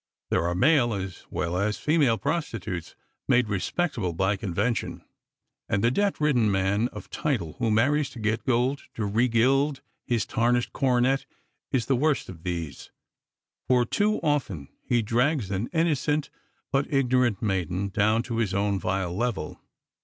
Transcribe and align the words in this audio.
There 0.31 0.47
are 0.47 0.55
male 0.55 0.95
as 0.95 1.25
well 1.29 1.55
as 1.55 1.77
female 1.77 2.17
prostitutes 2.17 2.95
made 3.27 3.47
respectable 3.49 4.13
by 4.13 4.35
convention, 4.35 5.03
and 5.69 5.83
the 5.83 5.91
debt 5.91 6.17
burdened 6.17 6.51
man 6.51 6.87
of 6.87 7.11
title 7.11 7.53
who 7.59 7.69
marries 7.69 8.09
to 8.09 8.19
get 8.19 8.43
gold 8.43 8.81
to 8.95 9.05
re 9.05 9.27
gild 9.27 9.81
his 10.07 10.25
tarnished 10.25 10.73
coronet 10.73 11.27
is 11.71 11.85
the 11.85 11.95
worst 11.95 12.29
of 12.29 12.41
these; 12.41 12.89
for 13.67 13.85
too 13.85 14.17
often 14.23 14.69
he 14.81 15.03
drags 15.03 15.51
an 15.51 15.67
innocent 15.71 16.31
but 16.71 16.91
ignorant 16.91 17.39
maiden 17.43 17.89
down 17.89 18.23
to 18.23 18.37
his 18.37 18.55
own 18.55 18.79
vile 18.79 19.15
level. 19.15 19.61